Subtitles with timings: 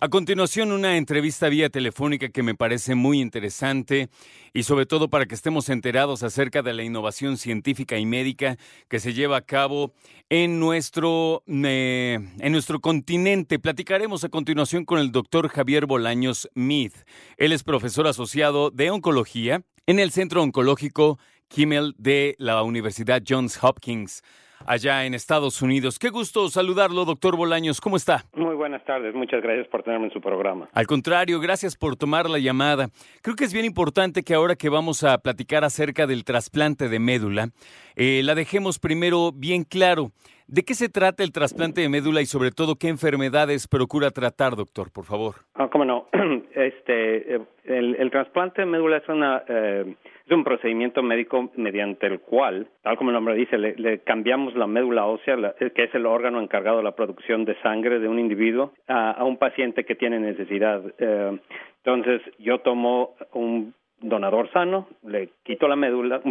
[0.00, 4.08] A continuación, una entrevista vía telefónica que me parece muy interesante
[4.52, 8.58] y sobre todo para que estemos enterados acerca de la innovación científica y médica
[8.88, 9.92] que se lleva a cabo
[10.28, 13.60] en nuestro, eh, en nuestro continente.
[13.60, 16.90] Platicaremos a continuación con el doctor Javier Bolaños Mead.
[17.36, 21.20] Él es profesor asociado de oncología en el Centro Oncológico
[21.54, 24.22] Kimmel de la Universidad Johns Hopkins
[24.66, 26.00] allá en Estados Unidos.
[26.00, 27.80] Qué gusto saludarlo, doctor Bolaños.
[27.80, 28.24] ¿Cómo está?
[28.34, 29.14] Muy buenas tardes.
[29.14, 30.68] Muchas gracias por tenerme en su programa.
[30.72, 32.88] Al contrario, gracias por tomar la llamada.
[33.22, 36.98] Creo que es bien importante que ahora que vamos a platicar acerca del trasplante de
[36.98, 37.50] médula,
[37.94, 40.10] eh, la dejemos primero bien claro.
[40.48, 44.56] ¿De qué se trata el trasplante de médula y sobre todo qué enfermedades procura tratar,
[44.56, 45.36] doctor, por favor?
[45.54, 46.08] Ah, cómo no.
[46.54, 49.96] Este, eh, el, trasplante de médula es una eh,
[50.26, 54.66] es un procedimiento médico mediante el cual, tal como el nombre dice, le, cambiamos la
[54.66, 58.18] médula ósea, eh, que es el órgano encargado de la producción de sangre de un
[58.18, 60.82] individuo, a, un paciente que tiene necesidad.
[60.98, 61.38] Eh,
[61.84, 66.22] entonces, yo tomo un donador sano, le quito la médula,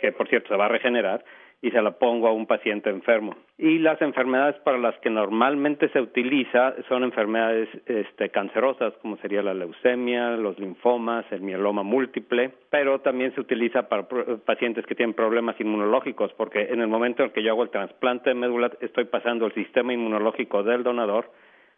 [0.00, 1.24] que por cierto se va a regenerar,
[1.62, 3.36] y se la pongo a un paciente enfermo.
[3.56, 9.42] Y las enfermedades para las que normalmente se utiliza son enfermedades este, cancerosas, como sería
[9.42, 14.08] la leucemia, los linfomas, el mieloma múltiple, pero también se utiliza para
[14.44, 18.30] pacientes que tienen problemas inmunológicos, porque en el momento en que yo hago el trasplante
[18.30, 21.30] de médula estoy pasando el sistema inmunológico del donador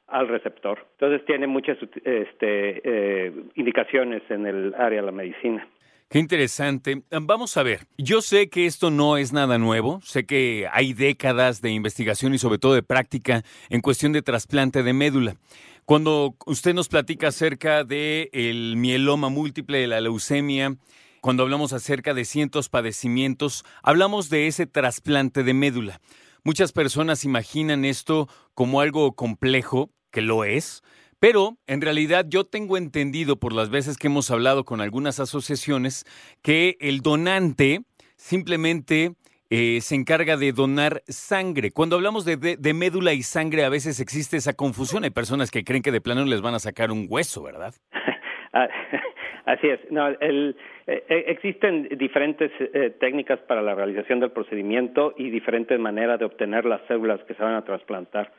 [0.09, 0.79] al receptor.
[0.93, 5.67] Entonces tiene muchas este, eh, indicaciones en el área de la medicina.
[6.09, 7.03] Qué interesante.
[7.11, 11.61] Vamos a ver, yo sé que esto no es nada nuevo, sé que hay décadas
[11.61, 15.37] de investigación y sobre todo de práctica en cuestión de trasplante de médula.
[15.85, 20.77] Cuando usted nos platica acerca del el mieloma múltiple, de la leucemia,
[21.21, 26.01] cuando hablamos acerca de cientos padecimientos, hablamos de ese trasplante de médula.
[26.45, 30.83] Muchas personas imaginan esto como algo complejo, que lo es,
[31.25, 36.05] pero en realidad yo tengo entendido por las veces que hemos hablado con algunas asociaciones
[36.43, 37.79] que el donante
[38.15, 39.13] simplemente
[39.49, 41.71] eh, se encarga de donar sangre.
[41.71, 45.05] Cuando hablamos de, médula y sangre a veces existe esa confusión.
[45.05, 47.73] Hay personas que creen que de plano les van a sacar un hueso, ¿verdad?
[48.57, 48.69] Ah,
[49.47, 49.81] así es.
[49.91, 50.57] No, el,
[50.87, 52.53] eh, eh, existen diferentes
[53.01, 57.43] técnicas para la realización del procedimiento y diferentes maneras de obtener las células que se
[57.43, 58.31] van a trasplantar.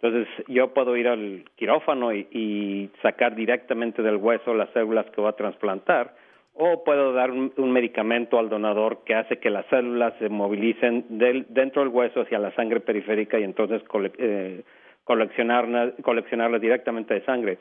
[0.00, 5.30] Entonces, yo puedo ir al quirófano y, sacar directamente del hueso las células que voy
[5.30, 6.14] a trasplantar,
[6.54, 11.46] o puedo dar un, medicamento al donador que hace que las células se movilicen del,
[11.48, 13.82] dentro del hueso hacia la sangre periférica y entonces
[14.18, 14.62] eh,
[15.02, 17.58] coleccionarlas directamente de sangre.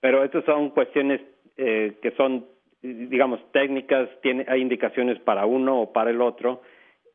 [0.00, 1.22] Pero estas son cuestiones
[1.56, 2.44] eh, que son,
[2.82, 6.60] digamos, técnicas, tiene, hay indicaciones para uno o para el otro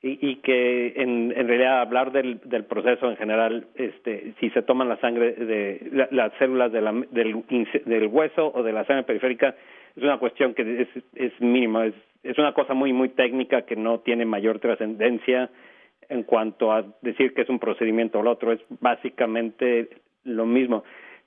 [0.02, 4.98] y, que en, realidad hablar del, del proceso en general, este, si se toman la
[4.98, 7.44] sangre de las células de la, del,
[7.86, 9.56] del hueso o de la sangre periférica,
[9.96, 11.94] es una cuestión que es, es mínima, es,
[12.24, 15.50] es una cosa muy, muy técnica que no tiene mayor trascendencia
[16.08, 19.90] en cuanto a decir que es un procedimiento o lo otro, es básicamente
[20.24, 20.84] lo mismo.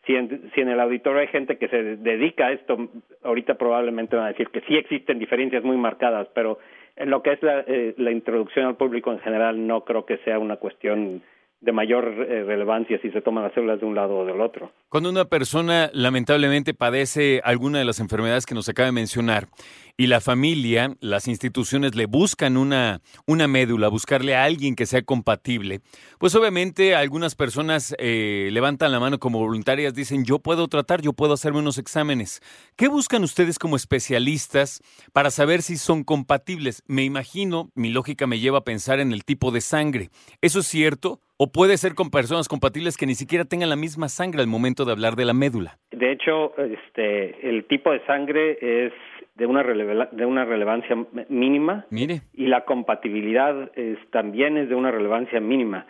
[0.06, 2.88] Si en, si en el auditorio hay gente que se dedica a esto,
[3.22, 6.58] ahorita probablemente van a decir que sí existen diferencias muy marcadas, pero
[6.96, 10.18] en lo que es la, eh, la introducción al público en general, no creo que
[10.18, 11.22] sea una cuestión
[11.62, 14.72] de mayor eh, relevancia si se toman las células de un lado o del otro.
[14.88, 19.46] Cuando una persona lamentablemente padece alguna de las enfermedades que nos acaba de mencionar
[19.96, 25.02] y la familia, las instituciones le buscan una, una médula, buscarle a alguien que sea
[25.02, 25.80] compatible,
[26.18, 31.12] pues obviamente algunas personas eh, levantan la mano como voluntarias, dicen yo puedo tratar, yo
[31.12, 32.40] puedo hacerme unos exámenes.
[32.76, 34.80] ¿Qué buscan ustedes como especialistas
[35.12, 36.82] para saber si son compatibles?
[36.86, 40.08] Me imagino, mi lógica me lleva a pensar en el tipo de sangre.
[40.40, 41.20] ¿Eso es cierto?
[41.36, 44.84] ¿O puede ser con personas compatibles que ni siquiera tengan la misma sangre al momento
[44.84, 45.78] de hablar de la médula?
[45.90, 48.92] De hecho, este, el tipo de sangre es
[49.34, 50.96] de una, de una relevancia
[51.28, 52.22] mínima Mire.
[52.34, 55.86] y la compatibilidad es, también es de una relevancia mínima.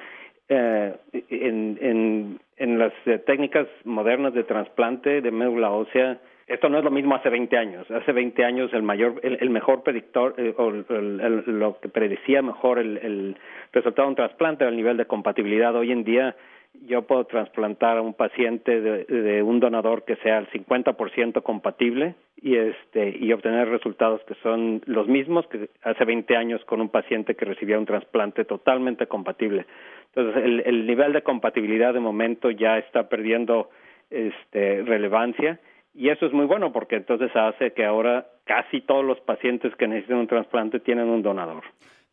[0.49, 0.94] Eh,
[1.31, 6.84] en, en, en las eh, técnicas modernas de trasplante de médula ósea, esto no es
[6.84, 7.90] lo mismo hace 20 años.
[7.90, 12.99] Hace 20 años el mayor, el, mejor predictor eh, o lo que predecía mejor el,
[12.99, 13.37] el
[13.72, 15.75] resultado de un trasplante era el nivel de compatibilidad.
[15.75, 16.37] Hoy en día
[16.74, 22.56] yo puedo trasplantar a un paciente de, un donador que sea el 50% compatible y
[22.56, 27.34] este y obtener resultados que son los mismos que hace 20 años con un paciente
[27.34, 29.66] que recibía un trasplante totalmente compatible.
[30.14, 33.70] Entonces el, el nivel de compatibilidad de momento ya está perdiendo
[34.10, 35.60] este relevancia
[35.94, 39.86] y eso es muy bueno porque entonces hace que ahora casi todos los pacientes que
[39.86, 41.62] necesitan un trasplante tienen un donador.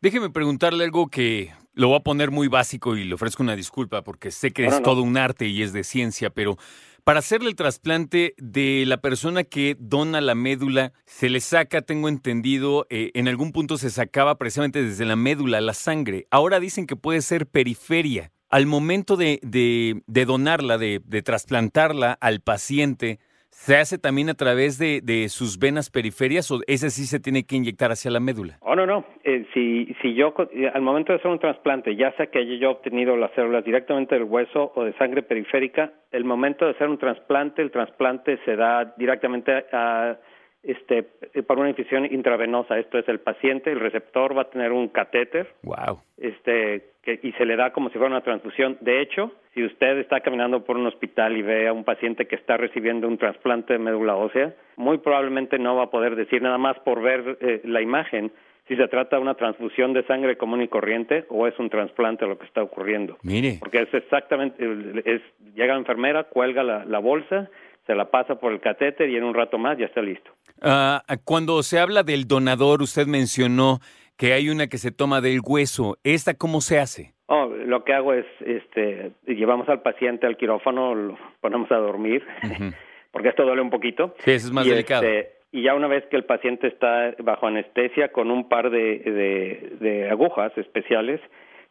[0.02, 4.02] Déjeme preguntarle algo que lo voy a poner muy básico y le ofrezco una disculpa
[4.02, 6.56] porque sé que es todo un arte y es de ciencia, pero
[7.04, 12.08] para hacerle el trasplante de la persona que dona la médula, se le saca, tengo
[12.08, 16.26] entendido, eh, en algún punto se sacaba precisamente desde la médula la sangre.
[16.30, 18.32] Ahora dicen que puede ser periferia.
[18.48, 23.20] Al momento de, de, de donarla, de, de trasplantarla al paciente,
[23.50, 27.44] ¿Se hace también a través de, de, sus venas periferias o ese sí se tiene
[27.44, 28.58] que inyectar hacia la médula?
[28.60, 29.04] Oh, no, no.
[29.24, 32.54] Eh, si, si yo, eh, al momento de hacer un trasplante, ya sea que haya
[32.54, 36.88] yo obtenido las células directamente del hueso o de sangre periférica, el momento de hacer
[36.88, 40.16] un trasplante, el trasplante se da directamente a
[40.62, 42.78] este, eh, por una infusión intravenosa.
[42.78, 45.54] Esto es, el paciente, el receptor va a tener un catéter.
[45.62, 46.00] Wow.
[46.18, 48.76] Este, que, y se le da como si fuera una transfusión.
[48.80, 52.36] De hecho, si usted está caminando por un hospital y ve a un paciente que
[52.36, 56.58] está recibiendo un trasplante de médula ósea, muy probablemente no va a poder decir nada
[56.58, 58.32] más por ver eh, la imagen
[58.68, 62.24] si se trata de una transfusión de sangre común y corriente o es un trasplante
[62.24, 63.18] lo que está ocurriendo.
[63.24, 63.56] Mire.
[63.58, 64.64] Porque es exactamente,
[65.04, 65.20] es,
[65.56, 67.50] llega la enfermera, cuelga la, la bolsa,
[67.90, 70.30] se la pasa por el catéter y en un rato más ya está listo.
[70.62, 73.80] Uh, cuando se habla del donador, usted mencionó
[74.16, 75.96] que hay una que se toma del hueso.
[76.04, 77.14] ¿Esta cómo se hace?
[77.26, 82.24] Oh, lo que hago es, este, llevamos al paciente al quirófano, lo ponemos a dormir,
[83.10, 84.14] porque esto duele un poquito.
[84.18, 85.02] Sí, eso es más delicado.
[85.02, 88.98] Este, y ya una vez que el paciente está bajo anestesia con un par de,
[89.00, 91.20] de, de agujas especiales,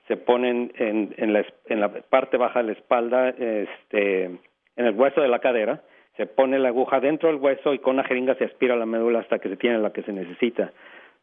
[0.10, 4.25] se ponen en, en, la, en la parte baja de la espalda, este,
[4.80, 5.81] en el hueso de la cadera,
[6.19, 9.19] se pone la aguja dentro del hueso y con una jeringa se aspira la médula
[9.19, 10.74] hasta que se tiene la que se necesita.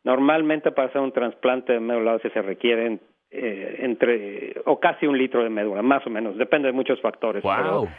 [0.04, 2.98] Normalmente para hacer un trasplante de médula ósea se requieren
[3.30, 7.42] eh, entre o casi un litro de médula, más o menos, depende de muchos factores.
[7.42, 7.90] Wow.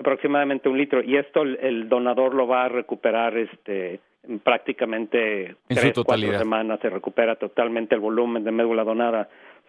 [0.00, 4.00] aproximadamente un litro y esto el, donador lo va a recuperar este
[4.42, 9.28] prácticamente en tres cuatro semanas se recupera totalmente el volumen de médula donada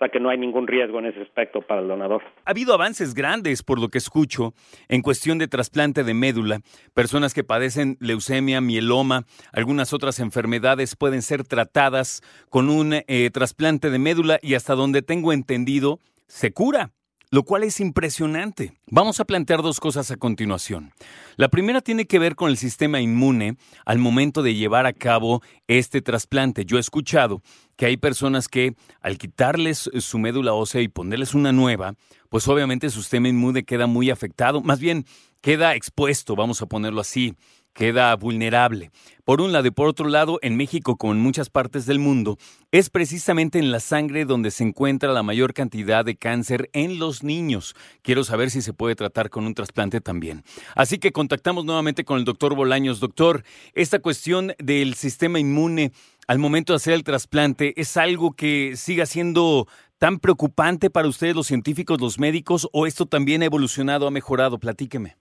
[0.09, 2.21] que no hay ningún riesgo en ese aspecto para el donador.
[2.45, 4.53] Ha habido avances grandes, por lo que escucho,
[4.87, 6.61] en cuestión de trasplante de médula.
[6.93, 13.89] Personas que padecen leucemia, mieloma, algunas otras enfermedades pueden ser tratadas con un eh, trasplante
[13.89, 16.91] de médula y hasta donde tengo entendido, se cura
[17.31, 18.73] lo cual es impresionante.
[18.87, 20.91] Vamos a plantear dos cosas a continuación.
[21.37, 23.55] La primera tiene que ver con el sistema inmune
[23.85, 26.65] al momento de llevar a cabo este trasplante.
[26.65, 27.41] Yo he escuchado
[27.77, 31.95] que hay personas que al quitarles su médula ósea y ponerles una nueva,
[32.27, 35.05] pues obviamente su sistema inmune queda muy afectado, más bien
[35.39, 37.33] queda expuesto, vamos a ponerlo así,
[37.73, 38.91] queda vulnerable.
[39.23, 42.37] Por un lado y por otro lado, en México, como en muchas partes del mundo,
[42.71, 47.23] es precisamente en la sangre donde se encuentra la mayor cantidad de cáncer en los
[47.23, 47.75] niños.
[48.01, 50.43] Quiero saber si se puede tratar con un trasplante también.
[50.75, 52.99] Así que contactamos nuevamente con el doctor Bolaños.
[52.99, 53.43] Doctor,
[53.73, 55.91] esta cuestión del sistema inmune
[56.27, 59.67] al momento de hacer el trasplante es algo que siga siendo
[59.97, 64.57] tan preocupante para ustedes los científicos, los médicos, o esto también ha evolucionado, ha mejorado?
[64.57, 65.20] Platíqueme.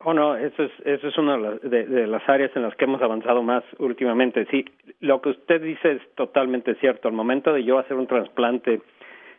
[0.00, 3.42] Oh, no, eso es, eso es una de, las áreas en las que hemos avanzado
[3.42, 4.46] más últimamente.
[4.50, 4.64] Sí,
[5.00, 7.08] lo que usted dice es totalmente cierto.
[7.08, 8.82] Al momento de yo hacer un trasplante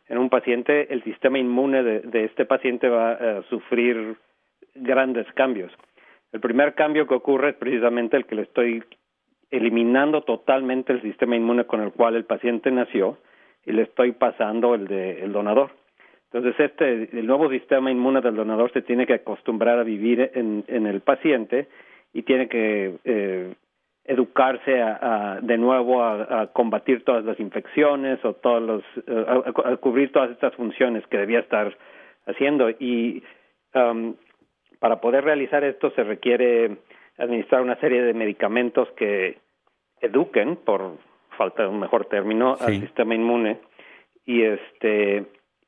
[0.08, 4.18] en un paciente, el sistema inmune de, este paciente va a sufrir
[4.74, 5.72] grandes cambios.
[6.32, 8.84] El primer cambio que ocurre es precisamente el que le estoy
[9.52, 13.18] eliminando totalmente el sistema inmune con el cual el paciente nació
[13.66, 15.72] y le estoy pasando el de el donador.
[16.32, 20.66] Entonces, este, el nuevo sistema inmune del donador se tiene que acostumbrar a vivir en,
[20.68, 21.68] en el paciente
[22.14, 23.54] y tiene que eh,
[24.04, 29.26] educarse a, de nuevo a, combatir todas las infecciones o todos los, eh,
[29.66, 31.78] a, cubrir todas estas funciones que debía estar
[32.26, 32.70] haciendo.
[32.70, 33.24] Y
[33.74, 34.16] um,
[34.80, 36.78] para poder realizar esto se requiere
[37.18, 39.38] administrar una serie de medicamentos que
[40.02, 40.98] eduquen, por
[41.38, 43.60] falta de un mejor término, al sistema inmune
[44.26, 45.26] y este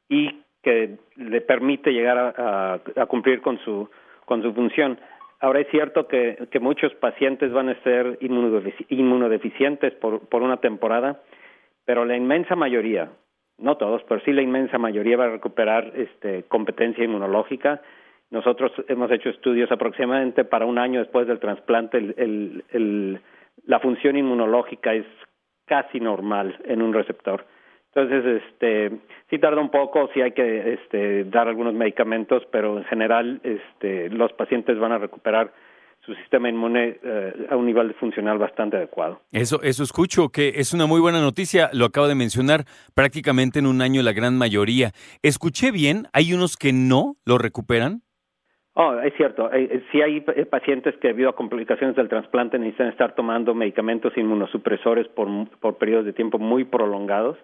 [0.09, 3.89] y que le permite llegar a, cumplir con su
[4.25, 4.99] con su función.
[5.39, 11.21] Ahora es cierto que, muchos pacientes van a ser inmunodeficientes por, una temporada,
[11.85, 13.09] pero la inmensa mayoría,
[13.57, 17.81] no todos, pero sí la inmensa mayoría va a recuperar este, competencia inmunológica.
[18.31, 23.21] Nosotros hemos hecho estudios aproximadamente para un año después del trasplante, el,
[23.65, 25.05] la función inmunológica es
[25.65, 27.45] casi normal en un receptor.
[27.93, 28.91] Entonces, este,
[29.29, 34.09] sí tarda un poco, sí hay que este, dar algunos medicamentos, pero en general este,
[34.09, 35.51] los pacientes van a recuperar
[36.05, 39.21] su sistema inmune eh, a un nivel funcional bastante adecuado.
[39.31, 42.65] Eso, eso escucho, que es una muy buena noticia, lo acabo de mencionar,
[42.95, 44.91] prácticamente en un año la gran mayoría.
[45.23, 46.07] ¿Escuché bien?
[46.13, 48.01] ¿Hay unos que no lo recuperan?
[48.73, 49.51] Oh, es cierto.
[49.51, 54.15] Eh, eh, sí hay pacientes que debido a complicaciones del trasplante necesitan estar tomando medicamentos
[54.15, 55.27] inmunosupresores por,
[55.59, 57.37] por periodos de tiempo muy prolongados.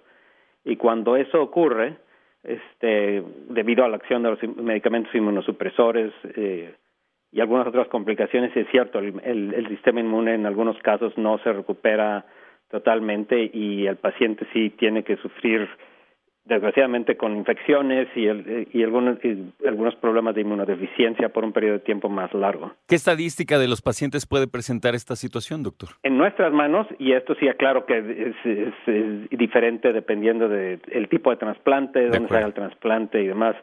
[0.65, 1.97] Y cuando eso ocurre,
[2.43, 6.75] este, debido a la acción de los medicamentos inmunosupresores eh,
[7.31, 11.53] y algunas otras complicaciones, es cierto, el, el, sistema inmune en algunos casos no se
[11.53, 12.25] recupera
[12.69, 15.67] totalmente y el paciente sí tiene que sufrir
[16.45, 18.27] desgraciadamente con infecciones y,
[18.77, 19.17] y, algunos,
[19.65, 22.71] algunos problemas de inmunodeficiencia por un periodo de tiempo más largo.
[22.87, 25.89] ¿Qué estadística de los pacientes puede presentar esta situación, doctor?
[26.03, 28.35] En nuestras manos, y esto sí aclaro que es,
[28.87, 33.55] es, diferente dependiendo del tipo de trasplante, dónde se haga el trasplante y demás,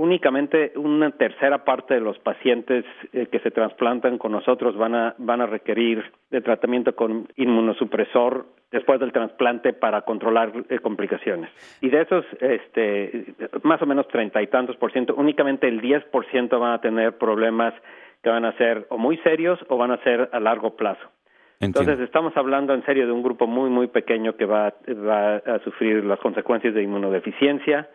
[0.00, 5.14] únicamente una tercera parte de los pacientes eh, que se trasplantan con nosotros van a,
[5.18, 11.50] van a requerir de tratamiento con inmunosupresor después del trasplante para controlar eh, complicaciones.
[11.82, 13.26] Y de esos, este,
[13.62, 16.80] más o menos treinta y tantos por ciento, únicamente el diez por ciento van a
[16.80, 17.74] tener problemas
[18.22, 21.06] que van a ser o muy serios o van a ser a largo plazo.
[21.60, 25.58] Entonces estamos hablando en serio de un grupo muy muy pequeño que va, va a
[25.58, 27.90] sufrir las consecuencias de inmunodeficiencia,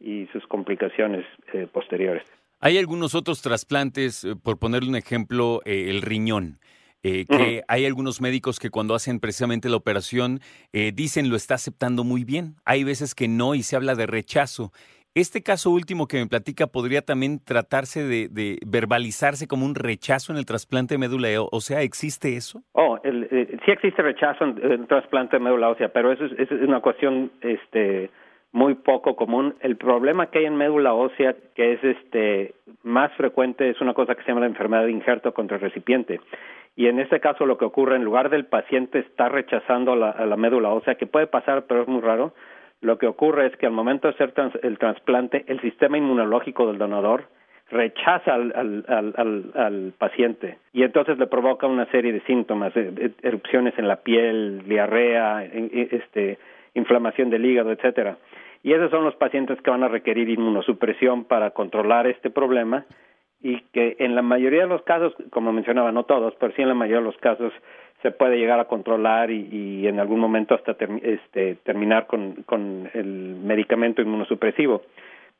[0.00, 2.24] y sus complicaciones eh, posteriores.
[2.60, 6.58] Hay algunos otros trasplantes, eh, por ponerle un ejemplo, eh, el riñón.
[7.02, 10.40] que hay algunos médicos que cuando hacen precisamente la operación
[10.92, 12.56] dicen lo está aceptando muy bien.
[12.66, 14.70] Hay veces que no y se habla de rechazo.
[15.14, 20.38] Este caso último que me platica podría también tratarse de, verbalizarse como un rechazo en
[20.38, 21.48] el trasplante de médula ósea.
[21.50, 22.62] O sea, ¿existe eso?
[22.72, 26.80] Oh, sí existe rechazo en el trasplante de médula ósea, pero eso es, es una
[26.80, 28.10] cuestión este,
[28.52, 29.54] muy poco común.
[29.60, 34.14] El problema que hay en médula ósea, que es este más frecuente, es una cosa
[34.14, 36.20] que se llama la enfermedad de injerto contra el recipiente.
[36.76, 40.36] Y en este caso lo que ocurre, en lugar del paciente está rechazando la, la
[40.36, 42.32] médula ósea, que puede pasar, pero es muy raro,
[42.80, 46.78] lo que ocurre es que al momento de hacer el trasplante, el sistema inmunológico del
[46.78, 47.24] donador
[47.70, 52.72] rechaza al, al, al, al, paciente y entonces le provoca una serie de síntomas,
[53.22, 56.38] erupciones en la piel, diarrea, este,
[56.74, 58.18] inflamación del hígado, etcétera.
[58.62, 62.84] Y esos son los pacientes que van a requerir inmunosupresión para controlar este problema
[63.42, 66.68] y que en la mayoría de los casos, como mencionaba, no todos, pero sí en
[66.68, 67.52] la mayoría de los casos
[68.02, 73.36] se puede llegar a controlar y, en algún momento hasta este, terminar con, con el
[73.42, 74.82] medicamento inmunosupresivo.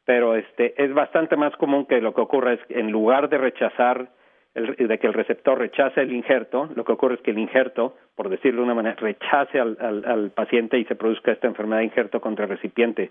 [0.05, 4.09] Pero este, es bastante más común que lo que ocurra es en lugar de rechazar
[4.55, 8.29] de que el receptor rechace el injerto, lo que ocurre es que el injerto, por
[8.29, 12.21] decirlo de una manera, rechace al, al, paciente y se produzca esta enfermedad de injerto
[12.21, 13.11] contra el recipiente.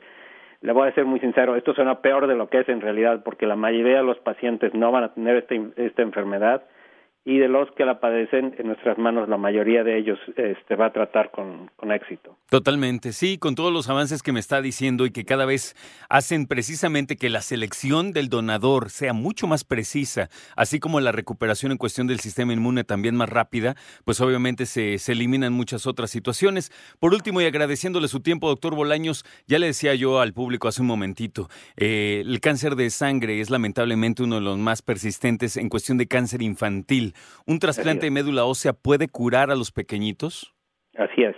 [0.62, 3.24] Le voy a ser muy sincero, esto suena peor de lo que es en realidad,
[3.24, 6.63] porque la mayoría de los pacientes no van a tener este, esta enfermedad
[7.29, 10.88] y de los que la padecen en nuestras manos la mayoría de ellos este, va
[10.88, 12.36] a tratar con, con, éxito.
[12.50, 15.75] Totalmente, sí, con todos los avances que me está diciendo y que cada vez
[16.09, 21.71] hacen precisamente que la selección del donador sea mucho más precisa, así como la recuperación
[21.71, 26.09] en cuestión del sistema inmune también más rápida, pues obviamente se, se eliminan muchas otras
[26.09, 26.71] situaciones.
[27.00, 30.81] Por último, y agradeciéndole su tiempo, doctor Bolaños, ya le decía yo al público hace
[30.81, 35.69] un momentito, eh, el cáncer de sangre es lamentablemente uno de los más persistentes en
[35.69, 37.13] cuestión de cáncer infantil.
[37.45, 40.53] ¿Un trasplante de médula ósea puede curar a los pequeñitos?
[40.97, 41.35] Así es.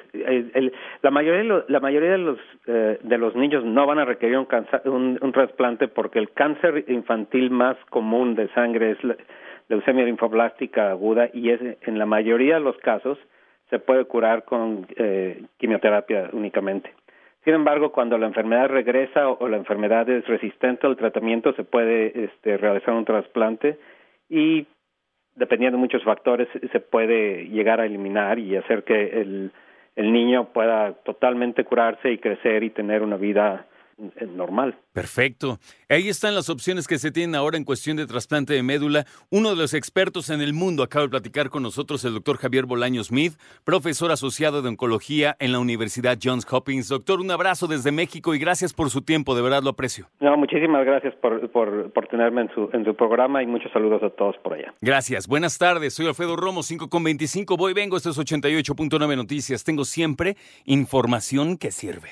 [1.03, 4.05] la mayoría, de los, la mayoría de los, eh, de los niños no van a
[4.05, 9.17] requerir un, un, trasplante porque el cáncer infantil más común de sangre es la
[9.69, 13.19] leucemia linfoblástica aguda y es, en la mayoría de los casos
[13.69, 16.93] se puede curar con eh, quimioterapia únicamente.
[17.43, 22.25] Sin embargo, cuando la enfermedad regresa o, la enfermedad es resistente al tratamiento, se puede
[22.25, 23.79] este, realizar un trasplante
[24.29, 24.67] y
[25.41, 29.51] dependiendo de muchos factores, se puede llegar a eliminar y hacer que el,
[29.95, 33.65] el niño pueda totalmente curarse y crecer y tener una vida
[34.35, 34.75] normal.
[34.93, 35.59] Perfecto.
[35.89, 39.05] Ahí están las opciones que se tienen ahora en cuestión de trasplante de médula.
[39.29, 42.65] Uno de los expertos en el mundo acaba de platicar con nosotros el doctor Javier
[42.65, 46.87] Bolaño Smith, profesor asociado de oncología en la Universidad Johns Hopkins.
[46.87, 50.07] Doctor, un abrazo desde México y gracias por su tiempo, de verdad lo aprecio.
[50.19, 54.03] No, muchísimas gracias por, por, por tenerme en su, en su programa y muchos saludos
[54.03, 54.73] a todos por allá.
[54.81, 59.63] Gracias, buenas tardes, soy Alfredo Romo, 5 con 25, voy, vengo, esto es 88.9 Noticias,
[59.63, 62.11] tengo siempre información que sirve.